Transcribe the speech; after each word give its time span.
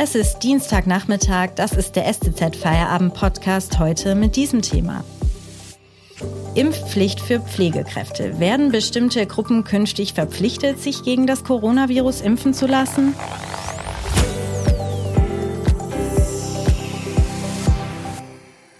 Es 0.00 0.14
ist 0.14 0.44
Dienstagnachmittag, 0.44 1.56
das 1.56 1.72
ist 1.72 1.96
der 1.96 2.04
STZ 2.04 2.54
Feierabend 2.54 3.14
Podcast 3.14 3.80
heute 3.80 4.14
mit 4.14 4.36
diesem 4.36 4.62
Thema. 4.62 5.02
Impfpflicht 6.54 7.18
für 7.18 7.40
Pflegekräfte. 7.40 8.38
Werden 8.38 8.70
bestimmte 8.70 9.26
Gruppen 9.26 9.64
künftig 9.64 10.14
verpflichtet, 10.14 10.78
sich 10.78 11.02
gegen 11.02 11.26
das 11.26 11.42
Coronavirus 11.42 12.20
impfen 12.20 12.54
zu 12.54 12.68
lassen? 12.68 13.12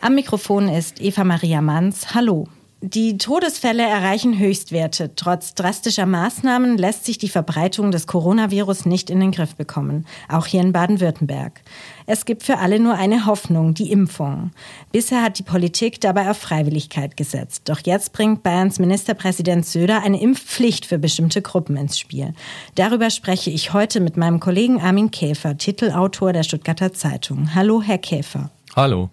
Am 0.01 0.15
Mikrofon 0.15 0.69
ist 0.69 1.01
Eva 1.01 1.25
Maria 1.25 1.61
Manns. 1.61 2.15
Hallo. 2.15 2.47
Die 2.81 3.19
Todesfälle 3.19 3.83
erreichen 3.83 4.39
Höchstwerte. 4.39 5.11
Trotz 5.17 5.55
drastischer 5.55 6.07
Maßnahmen 6.07 6.79
lässt 6.79 7.05
sich 7.07 7.19
die 7.19 7.29
Verbreitung 7.29 7.91
des 7.91 8.07
Coronavirus 8.07 8.87
nicht 8.87 9.11
in 9.11 9.19
den 9.19 9.33
Griff 9.33 9.57
bekommen, 9.57 10.07
auch 10.29 10.47
hier 10.47 10.61
in 10.61 10.71
Baden-Württemberg. 10.71 11.61
Es 12.07 12.25
gibt 12.25 12.45
für 12.45 12.59
alle 12.59 12.79
nur 12.79 12.95
eine 12.95 13.27
Hoffnung, 13.27 13.75
die 13.75 13.91
Impfung. 13.91 14.53
Bisher 14.93 15.25
hat 15.25 15.41
die 15.41 15.43
Politik 15.43 16.01
dabei 16.01 16.31
auf 16.31 16.39
Freiwilligkeit 16.39 17.17
gesetzt. 17.17 17.63
Doch 17.65 17.81
jetzt 17.85 18.13
bringt 18.13 18.45
Bayerns 18.45 18.79
Ministerpräsident 18.79 19.67
Söder 19.67 20.05
eine 20.05 20.23
Impfpflicht 20.23 20.87
für 20.87 20.99
bestimmte 20.99 21.43
Gruppen 21.43 21.77
ins 21.77 21.99
Spiel. 21.99 22.33
Darüber 22.77 23.11
spreche 23.11 23.51
ich 23.51 23.73
heute 23.73 23.99
mit 23.99 24.17
meinem 24.17 24.39
Kollegen 24.39 24.81
Armin 24.81 25.11
Käfer, 25.11 25.59
Titelautor 25.59 26.33
der 26.33 26.45
Stuttgarter 26.45 26.93
Zeitung. 26.93 27.57
Hallo, 27.57 27.83
Herr 27.83 27.99
Käfer. 27.99 28.51
Hallo. 28.77 29.11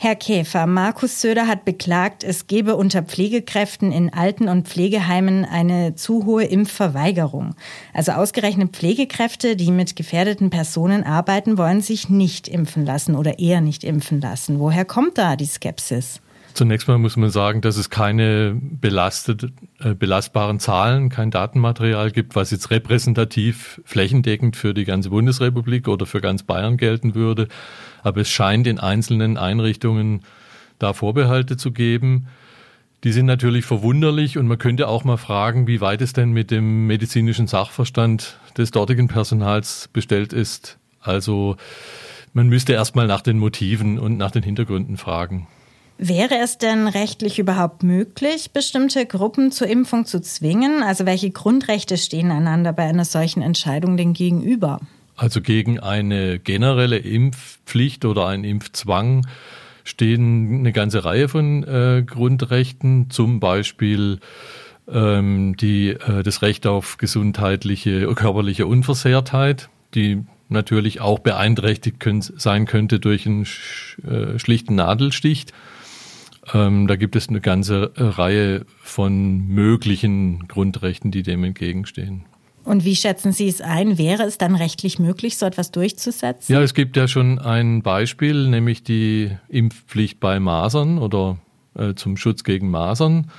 Herr 0.00 0.14
Käfer, 0.14 0.68
Markus 0.68 1.20
Söder 1.20 1.48
hat 1.48 1.64
beklagt, 1.64 2.22
es 2.22 2.46
gebe 2.46 2.76
unter 2.76 3.02
Pflegekräften 3.02 3.90
in 3.90 4.12
Alten- 4.12 4.48
und 4.48 4.68
Pflegeheimen 4.68 5.44
eine 5.44 5.96
zu 5.96 6.24
hohe 6.24 6.44
Impfverweigerung. 6.44 7.56
Also 7.92 8.12
ausgerechnet 8.12 8.76
Pflegekräfte, 8.76 9.56
die 9.56 9.72
mit 9.72 9.96
gefährdeten 9.96 10.50
Personen 10.50 11.02
arbeiten, 11.02 11.58
wollen 11.58 11.80
sich 11.80 12.08
nicht 12.08 12.46
impfen 12.46 12.86
lassen 12.86 13.16
oder 13.16 13.40
eher 13.40 13.60
nicht 13.60 13.82
impfen 13.82 14.20
lassen. 14.20 14.60
Woher 14.60 14.84
kommt 14.84 15.18
da 15.18 15.34
die 15.34 15.46
Skepsis? 15.46 16.20
Zunächst 16.58 16.88
mal 16.88 16.98
muss 16.98 17.16
man 17.16 17.30
sagen, 17.30 17.60
dass 17.60 17.76
es 17.76 17.88
keine 17.88 18.60
belastet, 18.60 19.52
äh, 19.78 19.94
belastbaren 19.94 20.58
Zahlen, 20.58 21.08
kein 21.08 21.30
Datenmaterial 21.30 22.10
gibt, 22.10 22.34
was 22.34 22.50
jetzt 22.50 22.72
repräsentativ 22.72 23.80
flächendeckend 23.84 24.56
für 24.56 24.74
die 24.74 24.84
ganze 24.84 25.10
Bundesrepublik 25.10 25.86
oder 25.86 26.04
für 26.04 26.20
ganz 26.20 26.42
Bayern 26.42 26.76
gelten 26.76 27.14
würde. 27.14 27.46
Aber 28.02 28.22
es 28.22 28.28
scheint 28.28 28.66
in 28.66 28.80
einzelnen 28.80 29.36
Einrichtungen 29.36 30.22
da 30.80 30.94
Vorbehalte 30.94 31.56
zu 31.56 31.70
geben. 31.70 32.26
Die 33.04 33.12
sind 33.12 33.26
natürlich 33.26 33.64
verwunderlich 33.64 34.36
und 34.36 34.48
man 34.48 34.58
könnte 34.58 34.88
auch 34.88 35.04
mal 35.04 35.16
fragen, 35.16 35.68
wie 35.68 35.80
weit 35.80 36.02
es 36.02 36.12
denn 36.12 36.32
mit 36.32 36.50
dem 36.50 36.88
medizinischen 36.88 37.46
Sachverstand 37.46 38.36
des 38.56 38.72
dortigen 38.72 39.06
Personals 39.06 39.90
bestellt 39.92 40.32
ist. 40.32 40.76
Also 41.00 41.54
man 42.32 42.48
müsste 42.48 42.72
erstmal 42.72 43.06
nach 43.06 43.20
den 43.20 43.38
Motiven 43.38 44.00
und 44.00 44.16
nach 44.16 44.32
den 44.32 44.42
Hintergründen 44.42 44.96
fragen. 44.96 45.46
Wäre 46.00 46.36
es 46.38 46.58
denn 46.58 46.86
rechtlich 46.86 47.40
überhaupt 47.40 47.82
möglich, 47.82 48.52
bestimmte 48.52 49.04
Gruppen 49.04 49.50
zur 49.50 49.66
Impfung 49.66 50.06
zu 50.06 50.20
zwingen? 50.20 50.84
Also 50.84 51.06
welche 51.06 51.30
Grundrechte 51.30 51.96
stehen 51.96 52.30
einander 52.30 52.72
bei 52.72 52.84
einer 52.84 53.04
solchen 53.04 53.42
Entscheidung 53.42 53.96
denn 53.96 54.12
gegenüber? 54.12 54.80
Also 55.16 55.40
gegen 55.40 55.80
eine 55.80 56.38
generelle 56.38 56.98
Impfpflicht 56.98 58.04
oder 58.04 58.28
einen 58.28 58.44
Impfzwang 58.44 59.26
stehen 59.82 60.60
eine 60.60 60.72
ganze 60.72 61.04
Reihe 61.04 61.28
von 61.28 61.64
äh, 61.64 62.04
Grundrechten, 62.06 63.10
zum 63.10 63.40
Beispiel 63.40 64.20
ähm, 64.86 65.56
die, 65.56 65.88
äh, 65.88 66.22
das 66.22 66.42
Recht 66.42 66.68
auf 66.68 66.98
gesundheitliche, 66.98 68.06
körperliche 68.14 68.68
Unversehrtheit, 68.68 69.68
die 69.96 70.24
natürlich 70.48 71.00
auch 71.00 71.18
beeinträchtigt 71.18 71.98
können, 71.98 72.22
sein 72.22 72.66
könnte 72.66 73.00
durch 73.00 73.26
einen 73.26 73.44
sch, 73.44 73.98
äh, 74.08 74.38
schlichten 74.38 74.76
Nadelstich. 74.76 75.46
Ähm, 76.54 76.86
da 76.86 76.96
gibt 76.96 77.16
es 77.16 77.28
eine 77.28 77.40
ganze 77.40 77.92
Reihe 77.96 78.64
von 78.80 79.46
möglichen 79.48 80.48
Grundrechten, 80.48 81.10
die 81.10 81.22
dem 81.22 81.44
entgegenstehen. 81.44 82.24
Und 82.64 82.84
wie 82.84 82.96
schätzen 82.96 83.32
Sie 83.32 83.48
es 83.48 83.62
ein? 83.62 83.96
Wäre 83.96 84.24
es 84.24 84.36
dann 84.36 84.54
rechtlich 84.54 84.98
möglich, 84.98 85.38
so 85.38 85.46
etwas 85.46 85.70
durchzusetzen? 85.70 86.52
Ja, 86.52 86.60
es 86.60 86.74
gibt 86.74 86.98
ja 86.98 87.08
schon 87.08 87.38
ein 87.38 87.82
Beispiel, 87.82 88.48
nämlich 88.48 88.82
die 88.82 89.30
Impfpflicht 89.48 90.20
bei 90.20 90.38
Masern 90.38 90.98
oder 90.98 91.38
äh, 91.74 91.94
zum 91.94 92.18
Schutz 92.18 92.44
gegen 92.44 92.70
Masern, 92.70 93.30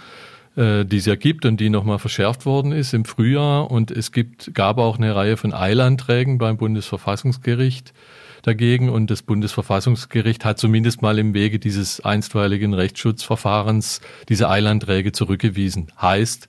äh, 0.55 0.83
die 0.83 0.97
es 0.97 1.05
ja 1.05 1.15
gibt 1.15 1.45
und 1.45 1.59
die 1.59 1.69
nochmal 1.69 1.99
verschärft 1.99 2.47
worden 2.47 2.71
ist 2.71 2.93
im 2.95 3.05
Frühjahr. 3.05 3.69
Und 3.69 3.91
es 3.91 4.11
gibt, 4.11 4.55
gab 4.55 4.79
auch 4.79 4.97
eine 4.97 5.15
Reihe 5.15 5.37
von 5.37 5.53
Eilanträgen 5.53 6.39
beim 6.39 6.57
Bundesverfassungsgericht 6.57 7.93
dagegen. 8.41 8.89
Und 8.89 9.09
das 9.09 9.21
Bundesverfassungsgericht 9.21 10.45
hat 10.45 10.59
zumindest 10.59 11.01
mal 11.01 11.19
im 11.19 11.33
Wege 11.33 11.59
dieses 11.59 12.01
einstweiligen 12.01 12.73
Rechtsschutzverfahrens 12.73 14.01
diese 14.27 14.49
Eilanträge 14.49 15.11
zurückgewiesen. 15.11 15.91
Heißt, 16.01 16.47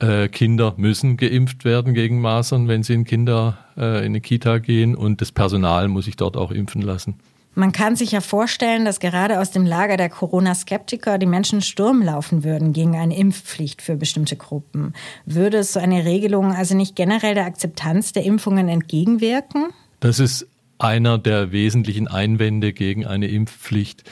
äh, 0.00 0.28
Kinder 0.28 0.74
müssen 0.76 1.16
geimpft 1.16 1.64
werden 1.64 1.94
gegen 1.94 2.20
Masern, 2.20 2.68
wenn 2.68 2.82
sie 2.82 2.94
in 2.94 3.04
Kinder 3.04 3.58
äh, 3.76 3.98
in 3.98 4.06
eine 4.06 4.20
Kita 4.20 4.58
gehen 4.58 4.94
und 4.94 5.20
das 5.20 5.32
Personal 5.32 5.88
muss 5.88 6.04
sich 6.04 6.16
dort 6.16 6.36
auch 6.36 6.52
impfen 6.52 6.82
lassen. 6.82 7.16
Man 7.54 7.72
kann 7.72 7.96
sich 7.96 8.12
ja 8.12 8.20
vorstellen, 8.20 8.84
dass 8.84 9.00
gerade 9.00 9.40
aus 9.40 9.50
dem 9.50 9.66
Lager 9.66 9.96
der 9.96 10.08
Corona-Skeptiker 10.08 11.18
die 11.18 11.26
Menschen 11.26 11.60
Sturm 11.60 12.02
laufen 12.02 12.44
würden 12.44 12.72
gegen 12.72 12.94
eine 12.94 13.16
Impfpflicht 13.18 13.82
für 13.82 13.96
bestimmte 13.96 14.36
Gruppen. 14.36 14.94
Würde 15.26 15.58
es 15.58 15.72
so 15.72 15.80
eine 15.80 16.04
Regelung 16.04 16.52
also 16.52 16.76
nicht 16.76 16.94
generell 16.94 17.34
der 17.34 17.46
Akzeptanz 17.46 18.12
der 18.12 18.22
Impfungen 18.22 18.68
entgegenwirken? 18.68 19.70
Das 19.98 20.20
ist 20.20 20.46
einer 20.78 21.18
der 21.18 21.52
wesentlichen 21.52 22.08
Einwände 22.08 22.72
gegen 22.72 23.06
eine 23.06 23.28
Impfpflicht 23.28 24.04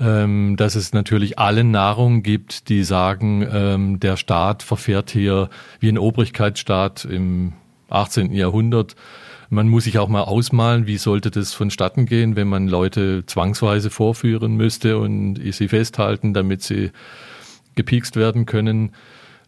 ähm, 0.00 0.56
dass 0.56 0.74
es 0.74 0.92
natürlich 0.92 1.38
allen 1.38 1.70
Nahrung 1.70 2.22
gibt, 2.22 2.68
die 2.68 2.84
sagen, 2.84 3.46
ähm, 3.50 4.00
der 4.00 4.16
Staat 4.16 4.62
verfährt 4.62 5.10
hier 5.10 5.50
wie 5.80 5.88
ein 5.88 5.98
Obrigkeitsstaat 5.98 7.04
im 7.04 7.54
18. 7.90 8.32
Jahrhundert. 8.32 8.94
Man 9.50 9.68
muss 9.68 9.84
sich 9.84 9.98
auch 9.98 10.08
mal 10.08 10.22
ausmalen, 10.22 10.86
wie 10.86 10.98
sollte 10.98 11.30
das 11.30 11.54
vonstatten 11.54 12.06
gehen, 12.06 12.36
wenn 12.36 12.48
man 12.48 12.68
Leute 12.68 13.24
zwangsweise 13.26 13.90
vorführen 13.90 14.56
müsste 14.56 14.98
und 14.98 15.40
sie 15.52 15.68
festhalten, 15.68 16.34
damit 16.34 16.62
sie 16.62 16.90
gepiekst 17.74 18.16
werden 18.16 18.44
können. 18.44 18.92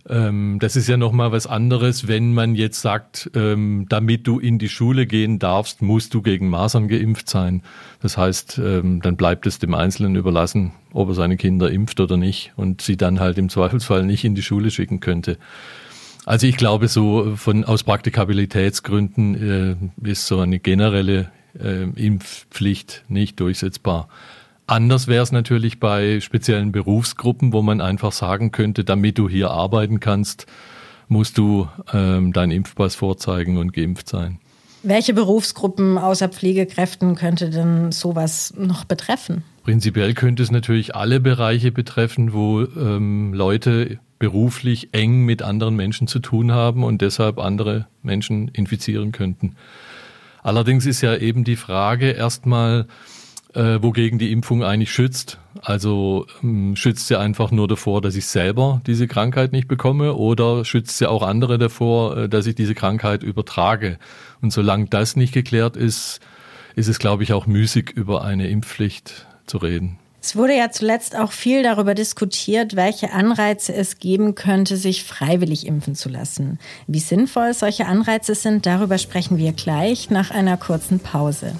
Ähm, 0.09 0.59
das 0.61 0.77
ist 0.77 0.89
ja 0.89 0.97
nochmal 0.97 1.31
was 1.31 1.47
anderes, 1.47 2.09
wenn 2.09 2.33
man 2.33 2.55
jetzt 2.55 2.81
sagt, 2.81 3.31
ähm, 3.35 3.87
damit 3.89 4.27
du 4.27 4.39
in 4.39 4.59
die 4.59 4.69
Schule 4.69 5.07
gehen 5.07 5.39
darfst, 5.39 5.83
musst 5.83 6.15
du 6.15 6.23
gegen 6.23 6.49
Masern 6.49 6.89
geimpft 6.89 7.29
sein. 7.29 7.63
Das 8.01 8.17
heißt, 8.17 8.61
ähm, 8.65 9.03
dann 9.03 9.17
bleibt 9.17 9.47
es 9.47 9.59
dem 9.59 9.75
Einzelnen 9.75 10.17
überlassen, 10.17 10.73
ob 10.93 11.09
er 11.09 11.15
seine 11.15 11.37
Kinder 11.37 11.71
impft 11.71 12.01
oder 12.01 12.17
nicht 12.17 12.53
und 12.57 12.81
sie 12.81 12.97
dann 12.97 13.21
halt 13.21 13.37
im 13.37 13.51
Zweifelsfall 13.51 14.05
nicht 14.05 14.25
in 14.25 14.35
die 14.35 14.43
Schule 14.43 14.71
schicken 14.71 15.01
könnte. 15.01 15.37
Also 16.25 16.47
ich 16.47 16.57
glaube, 16.57 16.89
so 16.89 17.37
von 17.37 17.65
aus 17.65 17.83
Praktikabilitätsgründen 17.83 19.93
äh, 20.03 20.09
ist 20.09 20.27
so 20.27 20.41
eine 20.41 20.59
generelle 20.59 21.31
äh, 21.59 21.83
Impfpflicht 21.83 23.05
nicht 23.09 23.41
durchsetzbar. 23.41 24.09
Anders 24.71 25.09
wäre 25.09 25.25
es 25.25 25.33
natürlich 25.33 25.81
bei 25.81 26.21
speziellen 26.21 26.71
Berufsgruppen, 26.71 27.53
wo 27.53 27.61
man 27.61 27.81
einfach 27.81 28.13
sagen 28.13 28.53
könnte, 28.53 28.85
damit 28.85 29.19
du 29.19 29.29
hier 29.29 29.51
arbeiten 29.51 29.99
kannst, 29.99 30.47
musst 31.09 31.39
du 31.39 31.69
ähm, 31.93 32.33
deinen 32.33 32.53
Impfpass 32.53 32.95
vorzeigen 32.95 33.57
und 33.57 33.73
geimpft 33.73 34.09
sein. 34.09 34.39
Welche 34.85 35.13
Berufsgruppen 35.13 35.99
außer 35.99 36.29
Pflegekräften 36.29 37.17
könnte 37.17 37.51
denn 37.51 37.91
sowas 37.91 38.55
noch 38.57 38.85
betreffen? 38.85 39.43
Prinzipiell 39.65 40.15
könnte 40.15 40.45
es 40.45 40.53
natürlich 40.53 40.95
alle 40.95 41.19
Bereiche 41.19 41.73
betreffen, 41.73 42.33
wo 42.33 42.61
ähm, 42.61 43.35
Leute 43.35 43.99
beruflich 44.21 44.91
eng 44.93 45.25
mit 45.25 45.43
anderen 45.43 45.75
Menschen 45.75 46.07
zu 46.07 46.21
tun 46.21 46.53
haben 46.53 46.85
und 46.85 47.03
deshalb 47.03 47.41
andere 47.41 47.89
Menschen 48.05 48.47
infizieren 48.47 49.11
könnten. 49.11 49.57
Allerdings 50.45 50.87
ist 50.87 51.01
ja 51.01 51.17
eben 51.17 51.43
die 51.43 51.57
Frage 51.57 52.13
erstmal, 52.13 52.87
äh, 53.55 53.83
wogegen 53.83 54.19
die 54.19 54.33
Impfung 54.33 54.63
eigentlich 54.63 54.93
schützt. 54.93 55.39
Also 55.63 56.27
ähm, 56.43 56.77
schützt 56.77 57.09
sie 57.09 57.19
einfach 57.19 57.51
nur 57.51 57.69
davor, 57.69 58.01
dass 58.01 58.15
ich 58.15 58.27
selber 58.27 58.81
diese 58.87 59.09
Krankheit 59.09 59.53
nicht 59.53 59.69
bekomme 59.69 60.15
oder 60.15 60.65
schützt 60.65 60.99
sie 60.99 61.09
auch 61.09 61.23
andere 61.23 61.59
davor, 61.59 62.17
äh, 62.17 62.29
dass 62.29 62.47
ich 62.47 62.55
diese 62.55 62.75
Krankheit 62.75 63.23
übertrage. 63.23 63.99
Und 64.41 64.53
solange 64.53 64.87
das 64.87 65.17
nicht 65.17 65.33
geklärt 65.33 65.77
ist, 65.77 66.21
ist 66.77 66.89
es, 66.89 66.99
glaube 66.99 67.23
ich, 67.23 67.33
auch 67.33 67.47
müßig, 67.47 67.91
über 67.91 68.23
eine 68.23 68.49
Impfpflicht 68.49 69.27
zu 69.47 69.59
reden. 69.59 69.99
Es 70.23 70.37
wurde 70.37 70.55
ja 70.55 70.71
zuletzt 70.71 71.17
auch 71.17 71.33
viel 71.33 71.63
darüber 71.63 71.95
diskutiert, 71.95 72.77
welche 72.77 73.13
Anreize 73.13 73.73
es 73.73 73.99
geben 73.99 74.35
könnte, 74.35 74.77
sich 74.77 75.03
freiwillig 75.03 75.67
impfen 75.67 75.95
zu 75.95 76.11
lassen. 76.11 76.59
Wie 76.87 76.99
sinnvoll 76.99 77.55
solche 77.55 77.87
Anreize 77.87 78.35
sind, 78.35 78.67
darüber 78.67 78.99
sprechen 78.99 79.39
wir 79.39 79.53
gleich 79.53 80.11
nach 80.11 80.31
einer 80.31 80.59
kurzen 80.59 81.01
Pause. 81.01 81.55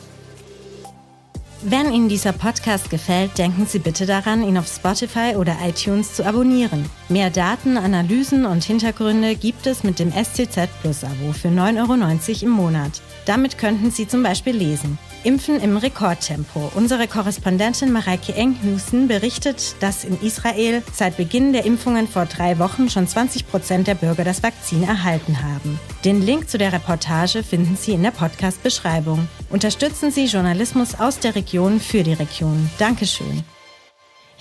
Wenn 1.63 1.93
Ihnen 1.93 2.09
dieser 2.09 2.33
Podcast 2.33 2.89
gefällt, 2.89 3.37
denken 3.37 3.67
Sie 3.67 3.81
bitte 3.81 4.07
daran, 4.07 4.43
ihn 4.43 4.57
auf 4.57 4.67
Spotify 4.67 5.35
oder 5.37 5.59
iTunes 5.63 6.15
zu 6.15 6.25
abonnieren. 6.25 6.87
Mehr 7.11 7.29
Daten, 7.29 7.77
Analysen 7.77 8.47
und 8.47 8.65
Hintergründe 8.65 9.37
gibt 9.37 9.67
es 9.67 9.85
mit 9.85 9.99
dem 9.99 10.11
SCZ 10.11 10.71
Plus 10.81 11.05
Abo 11.05 11.35
für 11.35 11.49
9,90 11.49 11.77
Euro 11.81 12.45
im 12.47 12.51
Monat. 12.51 13.03
Damit 13.27 13.59
könnten 13.59 13.91
Sie 13.91 14.09
zum 14.09 14.23
Beispiel 14.23 14.57
lesen. 14.57 14.99
Impfen 15.25 15.61
im 15.61 15.77
Rekordtempo. 15.77 16.73
Unsere 16.75 17.07
Korrespondentin 17.07 17.93
Mareike 17.93 18.35
Enghusen 18.35 19.09
berichtet, 19.09 19.77
dass 19.81 20.05
in 20.05 20.21
Israel 20.21 20.83
seit 20.93 21.17
Beginn 21.17 21.53
der 21.53 21.65
Impfungen 21.65 22.09
vor 22.09 22.27
drei 22.27 22.59
Wochen 22.59 22.89
schon 22.89 23.07
20 23.07 23.51
Prozent 23.51 23.87
der 23.87 23.95
Bürger 23.95 24.25
das 24.25 24.43
Vakzin 24.43 24.83
erhalten 24.83 25.43
haben. 25.43 25.79
Den 26.05 26.23
Link 26.23 26.49
zu 26.49 26.59
der 26.59 26.73
Reportage 26.73 27.43
finden 27.43 27.77
Sie 27.77 27.93
in 27.93 28.03
der 28.03 28.13
Podcast-Beschreibung. 28.13 29.29
Unterstützen 29.51 30.11
Sie 30.11 30.27
Journalismus 30.27 30.95
aus 30.99 31.19
der 31.19 31.35
Region 31.35 31.81
für 31.81 32.03
die 32.03 32.15
Region. 32.15 32.71
Dankeschön. 32.79 33.45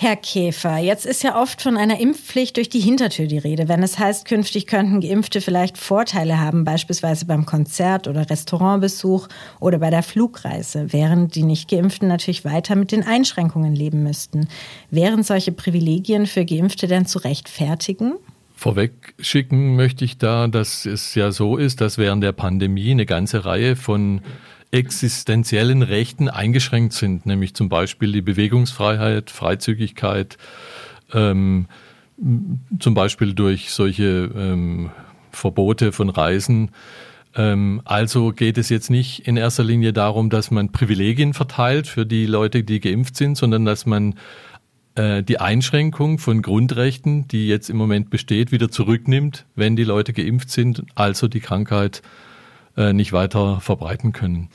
Herr 0.01 0.15
Käfer, 0.15 0.77
jetzt 0.77 1.05
ist 1.05 1.23
ja 1.23 1.37
oft 1.41 1.61
von 1.61 1.75
einer 1.75 1.99
Impfpflicht 1.99 2.55
durch 2.55 2.69
die 2.69 2.79
Hintertür 2.79 3.27
die 3.27 3.37
Rede, 3.37 3.67
wenn 3.67 3.83
es 3.83 3.99
heißt, 3.99 4.23
künftig 4.23 4.65
könnten 4.65 5.01
Geimpfte 5.01 5.41
vielleicht 5.41 5.77
Vorteile 5.77 6.39
haben, 6.39 6.63
beispielsweise 6.63 7.25
beim 7.25 7.45
Konzert 7.45 8.07
oder 8.07 8.29
Restaurantbesuch 8.29 9.27
oder 9.59 9.79
bei 9.79 9.89
der 9.89 10.01
Flugreise, 10.01 10.93
während 10.93 11.35
die 11.35 11.43
Nicht-Geimpften 11.43 12.07
natürlich 12.07 12.45
weiter 12.45 12.77
mit 12.77 12.93
den 12.93 13.05
Einschränkungen 13.05 13.75
leben 13.75 14.01
müssten. 14.03 14.47
Wären 14.89 15.23
solche 15.23 15.51
Privilegien 15.51 16.27
für 16.27 16.45
Geimpfte 16.45 16.87
denn 16.87 17.05
zu 17.05 17.19
rechtfertigen? 17.19 18.13
Vorweg 18.59 19.13
schicken 19.19 19.77
möchte 19.77 20.03
ich 20.03 20.17
da, 20.17 20.49
dass 20.49 20.85
es 20.85 21.15
ja 21.15 21.31
so 21.31 21.55
ist, 21.55 21.79
dass 21.79 21.97
während 21.97 22.21
der 22.21 22.33
Pandemie 22.33 22.91
eine 22.91 23.05
ganze 23.05 23.45
Reihe 23.45 23.77
von 23.77 24.19
existenziellen 24.71 25.81
Rechten 25.81 26.27
eingeschränkt 26.27 26.91
sind, 26.91 27.25
nämlich 27.25 27.55
zum 27.55 27.69
Beispiel 27.69 28.11
die 28.11 28.21
Bewegungsfreiheit, 28.21 29.31
Freizügigkeit, 29.31 30.37
ähm, 31.13 31.67
zum 32.79 32.93
Beispiel 32.95 33.33
durch 33.33 33.71
solche 33.71 34.29
ähm, 34.35 34.89
Verbote 35.31 35.93
von 35.93 36.09
Reisen. 36.09 36.71
Ähm, 37.35 37.81
also 37.85 38.33
geht 38.33 38.57
es 38.57 38.67
jetzt 38.67 38.89
nicht 38.89 39.25
in 39.25 39.37
erster 39.37 39.63
Linie 39.63 39.93
darum, 39.93 40.29
dass 40.29 40.51
man 40.51 40.73
Privilegien 40.73 41.33
verteilt 41.33 41.87
für 41.87 42.05
die 42.05 42.25
Leute, 42.25 42.65
die 42.65 42.81
geimpft 42.81 43.15
sind, 43.15 43.37
sondern 43.37 43.63
dass 43.63 43.85
man 43.85 44.15
äh, 44.99 45.23
die 45.23 45.39
Einschränkung 45.39 46.19
von 46.19 46.41
Grundrechten, 46.41 47.27
die 47.27 47.47
jetzt 47.47 47.69
im 47.69 47.77
Moment 47.77 48.09
besteht, 48.09 48.51
wieder 48.51 48.69
zurücknimmt, 48.69 49.45
wenn 49.55 49.75
die 49.75 49.85
Leute 49.85 50.11
geimpft 50.11 50.49
sind, 50.49 50.83
also 50.95 51.27
die 51.27 51.39
Krankheit 51.39 52.01
äh, 52.75 52.91
nicht 52.91 53.13
weiter 53.13 53.61
verbreiten 53.61 54.11
können. 54.11 54.49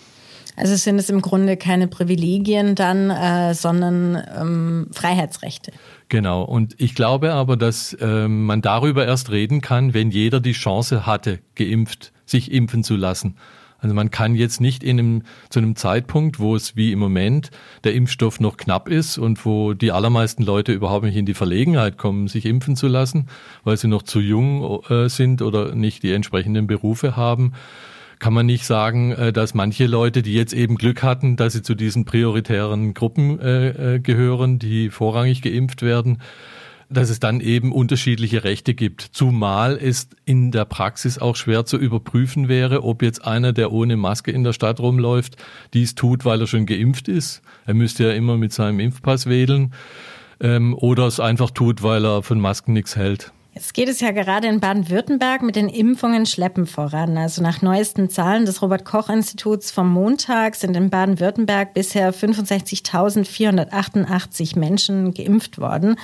Also 0.57 0.77
sind 0.77 0.99
es 0.99 1.09
im 1.09 1.21
Grunde 1.23 1.57
keine 1.57 1.89
Privilegien 1.89 2.75
dann, 2.75 3.11
äh, 3.11 3.55
sondern 3.55 4.23
ähm, 4.39 4.87
Freiheitsrechte. 4.93 5.73
Genau. 6.11 6.43
Und 6.43 6.75
ich 6.79 6.95
glaube 6.95 7.33
aber, 7.33 7.57
dass 7.57 7.95
äh, 7.95 8.29
man 8.29 8.61
darüber 8.61 9.07
erst 9.07 9.31
reden 9.31 9.63
kann, 9.63 9.95
wenn 9.95 10.11
jeder 10.11 10.41
die 10.41 10.53
Chance 10.53 11.07
hatte, 11.07 11.41
geimpft, 11.55 12.13
sich 12.27 12.53
impfen 12.53 12.85
zu 12.85 12.97
lassen. 12.97 13.37
Also 13.85 13.95
man 13.95 14.11
kann 14.11 14.35
jetzt 14.35 14.63
nicht 14.63 14.83
in 14.83 14.99
einem, 14.99 15.23
zu 15.51 15.59
einem 15.59 15.77
Zeitpunkt, 15.77 16.41
wo 16.41 16.57
es 16.57 16.75
wie 16.75 16.91
im 16.91 16.99
Moment 16.99 17.51
der 17.85 17.93
Impfstoff 17.93 18.41
noch 18.41 18.57
knapp 18.57 18.89
ist 18.89 19.19
und 19.19 19.45
wo 19.45 19.75
die 19.75 19.93
allermeisten 19.93 20.43
Leute 20.43 20.73
überhaupt 20.73 21.05
nicht 21.05 21.17
in 21.17 21.27
die 21.27 21.35
Verlegenheit 21.35 21.99
kommen, 21.99 22.27
sich 22.27 22.47
impfen 22.47 22.77
zu 22.77 22.89
lassen, 22.89 23.27
weil 23.63 23.77
sie 23.77 23.89
noch 23.89 24.03
zu 24.03 24.21
jung 24.21 24.83
äh, 24.89 25.11
sind 25.11 25.43
oder 25.43 25.75
nicht 25.75 26.03
die 26.03 26.13
entsprechenden 26.13 26.67
Berufe 26.67 27.15
haben, 27.15 27.53
kann 28.21 28.33
man 28.33 28.47
nicht 28.47 28.65
sagen, 28.65 29.13
äh, 29.13 29.35
dass 29.35 29.53
manche 29.53 29.85
Leute, 29.85 30.23
die 30.23 30.33
jetzt 30.33 30.55
eben 30.55 30.77
Glück 30.77 31.03
hatten, 31.03 31.37
dass 31.37 31.53
sie 31.53 31.61
zu 31.61 31.75
diesen 31.75 32.07
prioritären 32.07 32.95
Gruppen 32.95 33.39
äh, 33.39 34.01
gehören, 34.03 34.59
die 34.59 34.89
vorrangig 34.89 35.43
geimpft 35.43 35.83
werden, 35.83 36.23
dass 36.89 37.11
es 37.11 37.21
dann 37.21 37.41
eben 37.41 37.73
unterschiedliche 37.73 38.45
Rechte 38.45 38.75
gibt. 38.75 39.03
Zumal 39.03 39.79
es 39.81 40.09
in 40.25 40.51
der 40.51 40.65
Praxis 40.65 41.19
auch 41.19 41.37
schwer 41.37 41.65
zu 41.65 41.77
überprüfen 41.77 42.49
wäre, 42.49 42.85
ob 42.85 43.03
jetzt 43.03 43.25
einer, 43.25 43.53
der 43.53 43.73
ohne 43.73 43.97
Maske 43.97 44.31
in 44.31 44.45
der 44.45 44.53
Stadt 44.53 44.81
rumläuft, 44.81 45.37
dies 45.73 45.95
tut, 45.95 46.25
weil 46.25 46.41
er 46.41 46.47
schon 46.47 46.67
geimpft 46.67 47.09
ist. 47.09 47.43
Er 47.67 47.75
müsste 47.75 48.05
ja 48.05 48.13
immer 48.13 48.37
mit 48.37 48.53
seinem 48.53 48.81
Impfpass 48.81 49.27
wählen. 49.27 49.73
Ähm, 50.41 50.75
oder 50.75 51.07
es 51.07 51.21
einfach 51.21 51.51
tut, 51.51 51.83
weil 51.83 52.05
er 52.05 52.23
von 52.23 52.41
Masken 52.41 52.73
nichts 52.73 52.97
hält. 52.97 53.33
Jetzt 53.55 53.73
geht 53.73 53.89
es 53.89 54.01
ja 54.01 54.11
gerade 54.11 54.49
in 54.49 54.59
Baden-Württemberg 54.59 55.43
mit 55.43 55.55
den 55.55 55.69
Impfungen 55.69 56.27
schleppend 56.27 56.69
voran. 56.69 57.17
Also 57.17 57.41
nach 57.41 57.63
neuesten 57.63 58.11
Zahlen 58.11 58.47
des 58.47 58.63
Robert-Koch-Instituts 58.63 59.71
vom 59.71 59.93
Montag 59.93 60.57
sind 60.57 60.77
in 60.77 60.91
Baden-Württemberg 60.91 61.73
bisher 61.73 62.13
65.488 62.13 64.59
Menschen 64.59 65.15
geimpft 65.15 65.61
worden. 65.61 65.95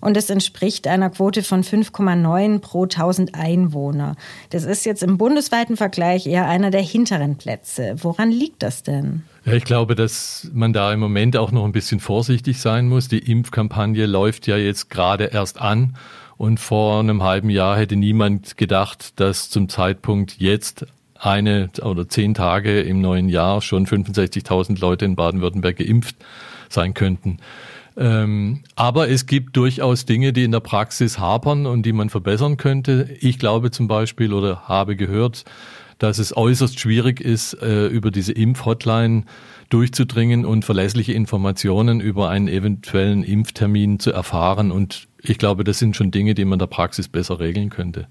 Und 0.00 0.18
es 0.18 0.28
entspricht 0.28 0.86
einer 0.86 1.08
Quote 1.08 1.42
von 1.42 1.64
5,9 1.64 2.58
pro 2.58 2.82
1000 2.82 3.34
Einwohner. 3.34 4.14
Das 4.50 4.64
ist 4.64 4.84
jetzt 4.84 5.02
im 5.02 5.16
bundesweiten 5.16 5.78
Vergleich 5.78 6.26
eher 6.26 6.46
einer 6.46 6.70
der 6.70 6.82
hinteren 6.82 7.38
Plätze. 7.38 7.96
Woran 8.02 8.30
liegt 8.30 8.62
das 8.62 8.82
denn? 8.82 9.22
Ja, 9.46 9.54
ich 9.54 9.64
glaube, 9.64 9.94
dass 9.94 10.50
man 10.52 10.74
da 10.74 10.92
im 10.92 11.00
Moment 11.00 11.38
auch 11.38 11.52
noch 11.52 11.64
ein 11.64 11.72
bisschen 11.72 12.00
vorsichtig 12.00 12.60
sein 12.60 12.86
muss. 12.86 13.08
Die 13.08 13.30
Impfkampagne 13.30 14.04
läuft 14.04 14.46
ja 14.46 14.58
jetzt 14.58 14.90
gerade 14.90 15.24
erst 15.24 15.58
an. 15.58 15.96
Und 16.38 16.60
vor 16.60 17.00
einem 17.00 17.22
halben 17.24 17.50
Jahr 17.50 17.76
hätte 17.76 17.96
niemand 17.96 18.56
gedacht, 18.56 19.18
dass 19.20 19.50
zum 19.50 19.68
Zeitpunkt 19.68 20.38
jetzt 20.38 20.86
eine 21.18 21.68
oder 21.82 22.08
zehn 22.08 22.32
Tage 22.32 22.80
im 22.80 23.00
neuen 23.00 23.28
Jahr 23.28 23.60
schon 23.60 23.86
65.000 23.86 24.80
Leute 24.80 25.04
in 25.04 25.16
Baden-Württemberg 25.16 25.76
geimpft 25.76 26.14
sein 26.68 26.94
könnten. 26.94 27.38
Ähm, 27.96 28.60
aber 28.76 29.08
es 29.08 29.26
gibt 29.26 29.56
durchaus 29.56 30.06
Dinge, 30.06 30.32
die 30.32 30.44
in 30.44 30.52
der 30.52 30.60
Praxis 30.60 31.18
hapern 31.18 31.66
und 31.66 31.82
die 31.84 31.92
man 31.92 32.08
verbessern 32.08 32.56
könnte. 32.56 33.16
Ich 33.18 33.40
glaube 33.40 33.72
zum 33.72 33.88
Beispiel 33.88 34.32
oder 34.32 34.68
habe 34.68 34.94
gehört, 34.94 35.44
dass 35.98 36.18
es 36.18 36.36
äußerst 36.36 36.78
schwierig 36.78 37.20
ist, 37.20 37.54
äh, 37.54 37.88
über 37.88 38.12
diese 38.12 38.30
Impfhotline 38.32 39.24
durchzudringen 39.70 40.44
und 40.44 40.64
verlässliche 40.64 41.12
Informationen 41.12 42.00
über 42.00 42.30
einen 42.30 42.46
eventuellen 42.46 43.24
Impftermin 43.24 43.98
zu 43.98 44.12
erfahren. 44.12 44.70
Und 44.70 45.07
ich 45.22 45.38
glaube, 45.38 45.64
das 45.64 45.78
sind 45.78 45.96
schon 45.96 46.10
Dinge, 46.10 46.34
die 46.34 46.44
man 46.44 46.54
in 46.54 46.60
der 46.60 46.66
Praxis 46.66 47.08
besser 47.08 47.40
regeln 47.40 47.70
könnte. 47.70 48.06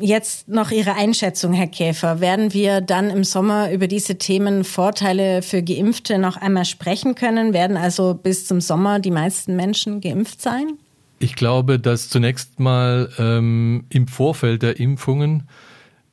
Jetzt 0.00 0.48
noch 0.48 0.70
Ihre 0.70 0.94
Einschätzung, 0.94 1.52
Herr 1.52 1.66
Käfer. 1.66 2.20
Werden 2.20 2.54
wir 2.54 2.80
dann 2.80 3.10
im 3.10 3.24
Sommer 3.24 3.72
über 3.72 3.88
diese 3.88 4.16
Themen 4.16 4.62
Vorteile 4.62 5.42
für 5.42 5.60
Geimpfte 5.60 6.18
noch 6.18 6.36
einmal 6.36 6.64
sprechen 6.64 7.16
können? 7.16 7.52
Werden 7.52 7.76
also 7.76 8.14
bis 8.14 8.46
zum 8.46 8.60
Sommer 8.60 9.00
die 9.00 9.10
meisten 9.10 9.56
Menschen 9.56 10.00
geimpft 10.00 10.40
sein? 10.40 10.78
Ich 11.18 11.34
glaube, 11.34 11.80
dass 11.80 12.08
zunächst 12.08 12.60
mal 12.60 13.10
ähm, 13.18 13.86
im 13.88 14.06
Vorfeld 14.06 14.62
der 14.62 14.78
Impfungen 14.78 15.48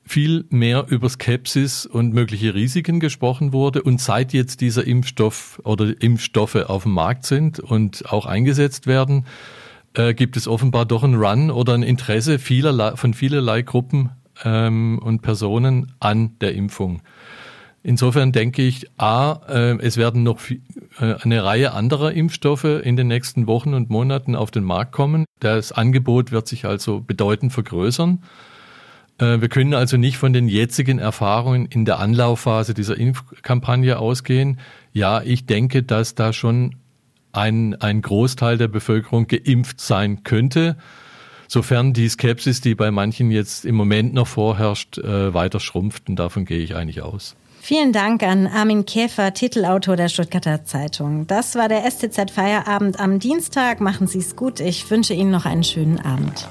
viel 0.03 0.45
mehr 0.49 0.85
über 0.90 1.07
Skepsis 1.07 1.85
und 1.85 2.11
mögliche 2.11 2.56
Risiken 2.56 2.99
gesprochen 2.99 3.54
wurde. 3.54 3.83
Und 3.83 4.02
seit 4.02 4.33
jetzt 4.33 4.61
dieser 4.61 4.85
Impfstoff 4.85 5.61
oder 5.64 5.94
Impfstoffe 6.02 6.56
auf 6.56 6.83
dem 6.83 6.94
Markt 6.94 7.28
sind 7.28 7.59
und 7.59 8.11
auch 8.11 8.25
eingesetzt 8.25 8.87
werden, 8.87 9.25
äh, 9.95 10.14
gibt 10.14 10.37
es 10.37 10.47
offenbar 10.47 10.85
doch 10.85 11.04
ein 11.04 11.16
Run 11.16 11.52
oder 11.52 11.73
ein 11.73 11.83
Interesse 11.83 12.40
vielerlei, 12.40 12.95
von 12.95 13.14
vielerlei 13.14 13.61
Gruppen 13.61 14.11
ähm, 14.44 14.99
und 15.04 15.21
Personen 15.21 15.94
an 15.99 16.37
der 16.40 16.54
Impfung. 16.54 17.02
Insofern 17.83 18.31
denke 18.31 18.64
ich, 18.64 18.87
a, 18.99 19.42
äh, 19.47 19.78
es 19.78 19.97
werden 19.97 20.23
noch 20.23 20.40
viel, 20.40 20.61
äh, 20.99 21.16
eine 21.21 21.44
Reihe 21.44 21.73
anderer 21.73 22.14
Impfstoffe 22.14 22.64
in 22.64 22.95
den 22.95 23.07
nächsten 23.07 23.45
Wochen 23.45 23.75
und 23.75 23.92
Monaten 23.92 24.35
auf 24.35 24.49
den 24.49 24.64
Markt 24.64 24.92
kommen. 24.92 25.25
Das 25.40 25.71
Angebot 25.71 26.31
wird 26.31 26.47
sich 26.47 26.66
also 26.66 27.02
bedeutend 27.02 27.54
vergrößern. 27.54 28.23
Äh, 29.19 29.40
wir 29.40 29.49
können 29.49 29.75
also 29.75 29.97
nicht 29.97 30.18
von 30.18 30.33
den 30.33 30.47
jetzigen 30.47 30.97
Erfahrungen 30.97 31.68
in 31.68 31.85
der 31.85 31.99
Anlaufphase 31.99 32.73
dieser 32.73 32.97
Impfkampagne 32.97 33.99
ausgehen. 33.99 34.59
Ja, 34.92 35.21
ich 35.21 35.45
denke, 35.45 35.83
dass 35.83 36.16
da 36.16 36.33
schon 36.33 36.78
ein, 37.35 37.75
ein 37.81 38.01
Großteil 38.01 38.57
der 38.57 38.68
Bevölkerung 38.68 39.27
geimpft 39.27 39.81
sein 39.81 40.23
könnte, 40.23 40.77
sofern 41.47 41.94
die 41.94 42.09
Skepsis, 42.09 42.61
die 42.61 42.75
bei 42.75 42.92
manchen 42.92 43.31
jetzt 43.31 43.65
im 43.65 43.75
Moment 43.75 44.13
noch 44.13 44.27
vorherrscht, 44.27 44.97
äh, 44.97 45.33
weiter 45.33 45.59
schrumpft. 45.59 46.09
Und 46.09 46.18
davon 46.18 46.45
gehe 46.45 46.59
ich 46.59 46.75
eigentlich 46.75 47.01
aus. 47.01 47.35
Vielen 47.61 47.94
Dank 47.94 48.21
an 48.21 48.45
Armin 48.45 48.85
Käfer, 48.85 49.33
Titelautor 49.33 49.95
der 49.95 50.07
Stuttgarter 50.07 50.65
Zeitung. 50.65 51.25
Das 51.25 51.56
war 51.56 51.68
der 51.68 51.89
STZ 51.89 52.30
Feierabend 52.30 52.99
am 52.99 53.18
Dienstag. 53.18 53.81
Machen 53.81 54.06
Sie 54.06 54.19
es 54.19 54.35
gut. 54.35 54.59
Ich 54.59 54.87
wünsche 54.92 55.15
Ihnen 55.15 55.31
noch 55.31 55.45
einen 55.45 55.63
schönen 55.63 55.99
Abend. 55.99 56.47